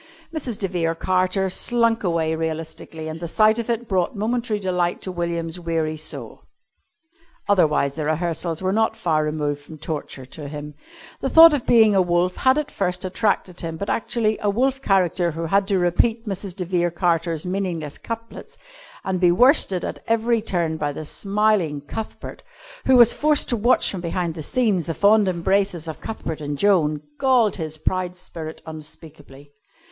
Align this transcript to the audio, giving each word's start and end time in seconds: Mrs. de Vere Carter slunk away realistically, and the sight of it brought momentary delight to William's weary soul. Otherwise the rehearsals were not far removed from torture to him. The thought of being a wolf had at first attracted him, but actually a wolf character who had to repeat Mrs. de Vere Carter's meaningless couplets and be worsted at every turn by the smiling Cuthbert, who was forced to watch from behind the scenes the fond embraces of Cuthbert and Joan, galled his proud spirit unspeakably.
Mrs. 0.35 0.57
de 0.57 0.67
Vere 0.67 0.95
Carter 0.95 1.47
slunk 1.47 2.03
away 2.03 2.33
realistically, 2.33 3.07
and 3.07 3.19
the 3.19 3.27
sight 3.27 3.59
of 3.59 3.69
it 3.69 3.87
brought 3.87 4.15
momentary 4.15 4.57
delight 4.59 4.99
to 5.03 5.11
William's 5.11 5.59
weary 5.59 5.95
soul. 5.95 6.41
Otherwise 7.47 7.93
the 7.97 8.05
rehearsals 8.05 8.63
were 8.63 8.73
not 8.73 8.97
far 8.97 9.23
removed 9.23 9.61
from 9.61 9.77
torture 9.77 10.25
to 10.25 10.47
him. 10.47 10.73
The 11.19 11.29
thought 11.29 11.53
of 11.53 11.67
being 11.67 11.93
a 11.93 12.01
wolf 12.01 12.37
had 12.37 12.57
at 12.57 12.71
first 12.71 13.05
attracted 13.05 13.59
him, 13.61 13.77
but 13.77 13.91
actually 13.91 14.39
a 14.41 14.49
wolf 14.49 14.81
character 14.81 15.29
who 15.33 15.45
had 15.45 15.67
to 15.67 15.77
repeat 15.77 16.25
Mrs. 16.27 16.55
de 16.55 16.65
Vere 16.65 16.89
Carter's 16.89 17.45
meaningless 17.45 17.99
couplets 17.99 18.57
and 19.03 19.19
be 19.19 19.31
worsted 19.31 19.85
at 19.85 19.99
every 20.07 20.41
turn 20.41 20.77
by 20.77 20.91
the 20.91 21.05
smiling 21.05 21.79
Cuthbert, 21.79 22.41
who 22.87 22.97
was 22.97 23.13
forced 23.13 23.49
to 23.49 23.55
watch 23.55 23.91
from 23.91 24.01
behind 24.01 24.33
the 24.33 24.41
scenes 24.41 24.87
the 24.87 24.95
fond 24.95 25.27
embraces 25.27 25.87
of 25.87 26.01
Cuthbert 26.01 26.41
and 26.41 26.57
Joan, 26.57 27.01
galled 27.19 27.57
his 27.57 27.77
proud 27.77 28.15
spirit 28.15 28.63
unspeakably. 28.65 29.51